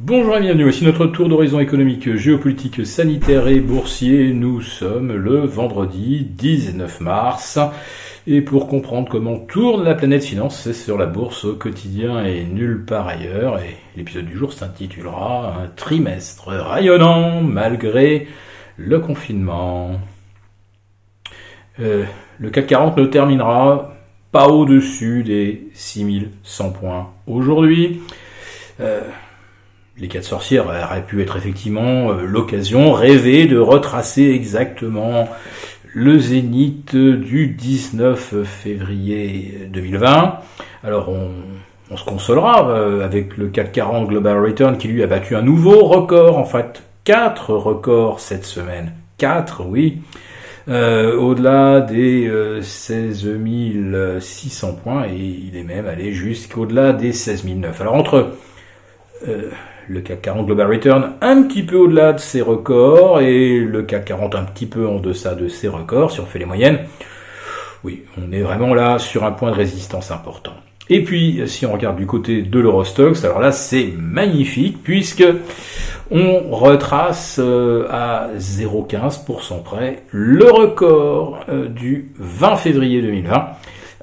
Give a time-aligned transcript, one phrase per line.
[0.00, 4.32] Bonjour et bienvenue, voici notre tour d'horizon économique, géopolitique, sanitaire et boursier.
[4.32, 7.58] Nous sommes le vendredi 19 mars.
[8.28, 12.44] Et pour comprendre comment tourne la planète finance, c'est sur la bourse au quotidien et
[12.44, 13.58] nulle part ailleurs.
[13.58, 18.28] Et l'épisode du jour s'intitulera Un trimestre rayonnant malgré
[18.76, 19.98] le confinement.
[21.80, 22.04] Euh,
[22.38, 23.96] le CAC 40 ne terminera
[24.30, 28.00] pas au-dessus des 6100 points aujourd'hui.
[28.78, 29.00] Euh,
[30.00, 35.28] les quatre sorcières auraient pu être effectivement euh, l'occasion rêvée de retracer exactement
[35.94, 40.38] le zénith du 19 février 2020.
[40.84, 45.34] Alors on, se consolera euh, avec le CAC 40 Global Return qui lui a battu
[45.34, 48.92] un nouveau record, en fait quatre records cette semaine.
[49.16, 50.02] Quatre, oui.
[50.68, 52.30] Euh, au-delà des
[52.60, 53.26] 16
[54.20, 57.80] 600 points et il est même allé jusqu'au-delà des 16 009.
[57.80, 58.32] Alors entre
[59.88, 64.06] le CAC 40 Global Return un petit peu au-delà de ses records et le CAC
[64.06, 66.80] 40 un petit peu en deçà de ses records, si on fait les moyennes.
[67.84, 70.52] Oui, on est vraiment là sur un point de résistance important.
[70.90, 75.24] Et puis, si on regarde du côté de l'Eurostox, alors là, c'est magnifique puisque
[76.10, 83.48] on retrace euh, à 0,15% près le record euh, du 20 février 2020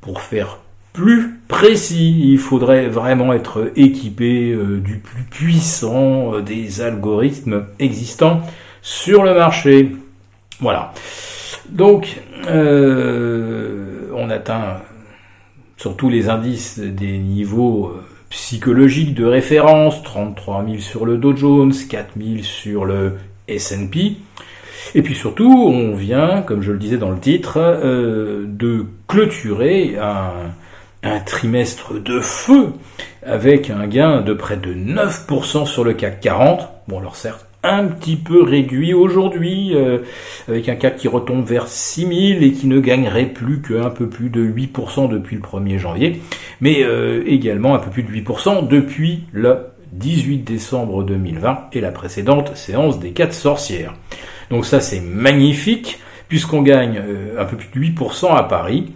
[0.00, 0.60] pour faire
[0.92, 8.40] plus précis, il faudrait vraiment être équipé euh, du plus puissant euh, des algorithmes existants
[8.82, 9.92] sur le marché.
[10.60, 10.92] Voilà.
[11.68, 14.78] Donc, euh, on atteint
[15.76, 17.94] sur tous les indices des niveaux
[18.30, 24.16] psychologique de référence, 33 000 sur le Dow Jones, 4 000 sur le S&P.
[24.94, 29.96] Et puis surtout, on vient, comme je le disais dans le titre, euh, de clôturer
[30.00, 30.32] un,
[31.02, 32.68] un, trimestre de feu
[33.24, 36.68] avec un gain de près de 9% sur le CAC 40.
[36.88, 39.98] Bon alors certes, un petit peu réduit aujourd'hui, euh,
[40.48, 44.30] avec un CAC qui retombe vers 6000 et qui ne gagnerait plus qu'un peu plus
[44.30, 46.20] de 8% depuis le 1er janvier,
[46.60, 51.90] mais euh, également un peu plus de 8% depuis le 18 décembre 2020 et la
[51.90, 53.94] précédente séance des 4 sorcières.
[54.50, 58.92] Donc ça c'est magnifique, puisqu'on gagne euh, un peu plus de 8% à Paris,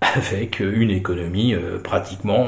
[0.00, 2.46] avec une économie pratiquement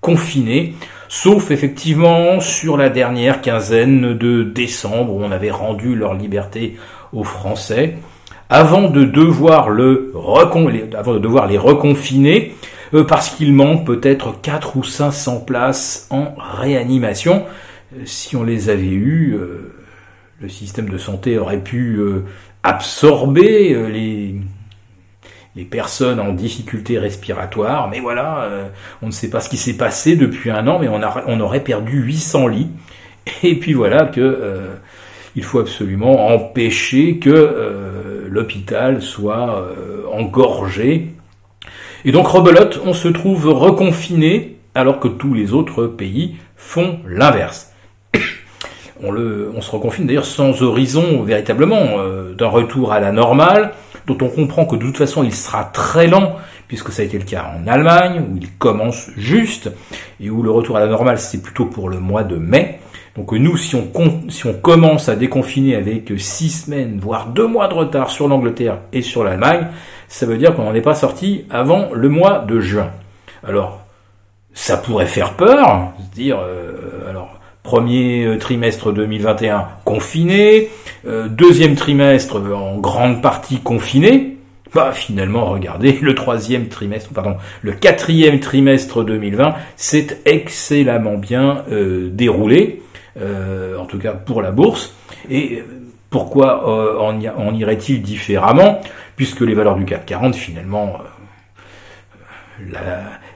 [0.00, 0.74] confinée,
[1.12, 6.78] sauf effectivement sur la dernière quinzaine de décembre où on avait rendu leur liberté
[7.12, 7.98] aux Français,
[8.48, 12.54] avant de devoir, les reconfiner,
[12.94, 17.44] euh, parce qu'il manque peut-être 4 ou 500 places en réanimation.
[17.94, 19.70] Euh, si on les avait eues, euh,
[20.40, 22.00] le système de santé aurait pu
[22.62, 24.36] absorber les
[25.54, 27.88] les personnes en difficulté respiratoire.
[27.88, 28.68] Mais voilà, euh,
[29.02, 32.00] on ne sait pas ce qui s'est passé depuis un an, mais on, aurait perdu
[32.02, 32.70] 800 lits.
[33.42, 34.74] Et puis voilà que euh,
[35.36, 39.66] il faut absolument empêcher que euh, l'hôpital soit
[40.10, 41.08] engorgé.
[42.04, 47.72] Et donc rebelote, on se trouve reconfiné alors que tous les autres pays font l'inverse.
[49.04, 51.96] On se reconfine d'ailleurs sans horizon véritablement
[52.38, 53.72] d'un retour à la normale
[54.06, 56.36] dont on comprend que de toute façon il sera très lent,
[56.68, 59.70] puisque ça a été le cas en Allemagne, où il commence juste,
[60.20, 62.80] et où le retour à la normale c'est plutôt pour le mois de mai.
[63.16, 63.90] Donc nous, si on,
[64.30, 68.78] si on commence à déconfiner avec six semaines, voire deux mois de retard sur l'Angleterre
[68.92, 69.66] et sur l'Allemagne,
[70.08, 72.90] ça veut dire qu'on n'en est pas sorti avant le mois de juin.
[73.46, 73.80] Alors,
[74.54, 77.01] ça pourrait faire peur, se dire, euh,
[77.62, 80.70] Premier euh, trimestre 2021 confiné,
[81.06, 84.36] euh, deuxième trimestre en grande partie confiné.
[84.74, 92.08] Bah finalement, regardez, le troisième trimestre, pardon, le quatrième trimestre 2020 s'est excellemment bien euh,
[92.10, 92.82] déroulé,
[93.16, 94.94] en tout cas pour la bourse.
[95.30, 95.62] Et
[96.10, 98.80] pourquoi en, irait-il différemment?
[99.16, 100.98] Puisque les valeurs du CAC 40 finalement
[102.58, 102.78] l'île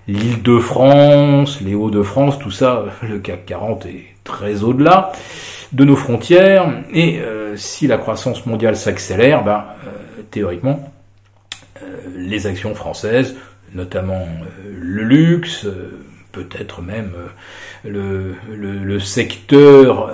[0.08, 5.12] de France, les Hauts-de-France, tout ça, le CAC 40 est très au-delà
[5.73, 6.82] de nos frontières.
[6.93, 10.93] Et euh, si la croissance mondiale s'accélère, ben, euh, théoriquement,
[11.82, 11.87] euh,
[12.17, 13.37] les actions françaises,
[13.75, 14.26] notamment
[14.79, 15.67] le luxe,
[16.32, 17.12] peut-être même
[17.85, 20.11] le, secteur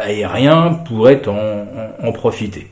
[0.00, 1.66] aérien pourrait en,
[2.00, 2.70] en profiter.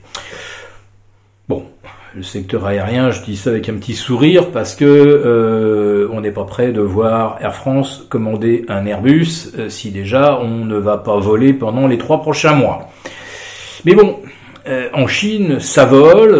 [1.49, 1.67] Bon,
[2.15, 6.33] le secteur aérien, je dis ça avec un petit sourire parce que euh, on n'est
[6.33, 10.99] pas prêt de voir Air France commander un Airbus euh, si déjà on ne va
[10.99, 12.91] pas voler pendant les trois prochains mois.
[13.85, 14.19] Mais bon,
[14.93, 16.35] en Chine, ça vole,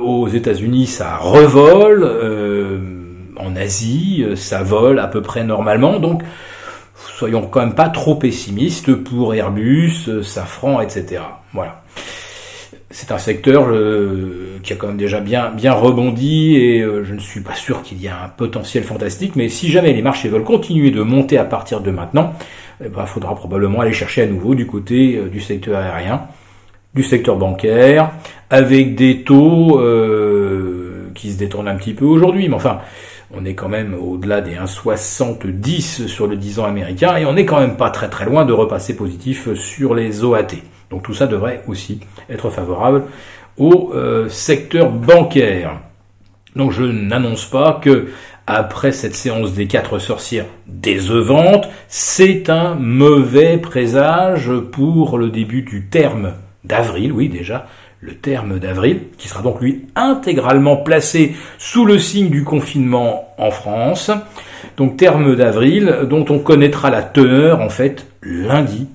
[0.00, 2.04] aux États-Unis, ça revole,
[3.36, 6.22] en Asie, ça vole à peu près normalement, donc
[7.18, 11.20] soyons quand même pas trop pessimistes pour Airbus, Safran, etc.
[11.52, 11.82] Voilà
[12.90, 17.18] c'est un secteur euh, qui a quand même déjà bien, rebondi et euh, je ne
[17.18, 20.44] suis pas sûr qu'il y ait un potentiel fantastique, mais si jamais les marchés veulent
[20.44, 22.34] continuer de monter à partir de maintenant,
[22.80, 26.22] il eh ben, faudra probablement aller chercher à nouveau du côté euh, du secteur aérien,
[26.94, 28.12] du secteur bancaire,
[28.50, 29.80] avec des taux
[31.14, 32.78] qui se détournent un petit peu aujourd'hui, mais enfin,
[33.34, 37.44] on est quand même au-delà des 1,70 sur le 10 ans américain et on n'est
[37.44, 40.54] quand même pas très très loin de repasser positif sur les OAT.
[40.90, 42.00] Donc tout ça devrait aussi
[42.30, 43.04] être favorable
[43.56, 45.80] au euh, secteur bancaire.
[46.54, 48.08] Donc je n'annonce pas que
[48.46, 55.86] après cette séance des quatre sorcières décevante, c'est un mauvais présage pour le début du
[55.86, 56.34] terme
[56.64, 57.66] d'avril, oui déjà,
[58.00, 63.50] le terme d'avril, qui sera donc lui intégralement placé sous le signe du confinement en
[63.50, 64.10] France.
[64.76, 68.88] Donc terme d'avril dont on connaîtra la teneur en fait lundi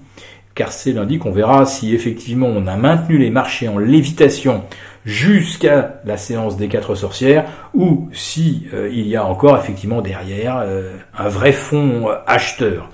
[0.62, 4.64] car c'est lundi qu'on verra si effectivement on a maintenu les marchés en lévitation
[5.06, 10.60] jusqu'à la séance des quatre sorcières ou si euh, il y a encore effectivement derrière
[10.60, 12.92] euh, un vrai fond euh, acheteur.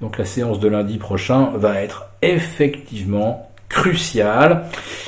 [0.00, 4.64] Donc la séance de lundi prochain va être effectivement cruciale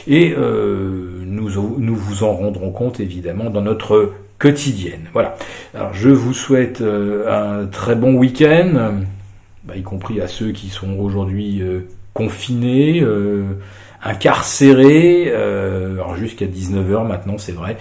[0.06, 5.08] et nous, vous en rendrons compte évidemment dans notre quotidienne.
[5.14, 5.34] Voilà.
[5.94, 9.04] Je vous souhaite un très bon week-end
[9.66, 13.58] bah, y compris à ceux qui sont aujourd'hui euh, confinés, euh,
[14.02, 17.76] incarcérés, euh, alors jusqu'à 19h maintenant c'est vrai.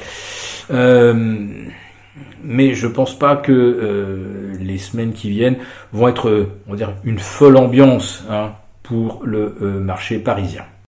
[2.43, 5.57] mais je pense pas que les semaines qui viennent
[5.93, 8.53] vont être, on va dire, une folle ambiance hein,
[8.83, 10.65] pour le marché parisien.